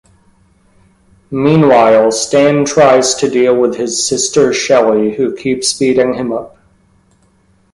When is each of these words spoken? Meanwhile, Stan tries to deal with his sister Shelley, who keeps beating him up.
Meanwhile, 1.29 2.11
Stan 2.13 2.65
tries 2.65 3.13
to 3.13 3.29
deal 3.29 3.55
with 3.55 3.75
his 3.75 4.03
sister 4.03 4.51
Shelley, 4.51 5.13
who 5.13 5.35
keeps 5.35 5.77
beating 5.77 6.15
him 6.15 6.31
up. 6.33 6.57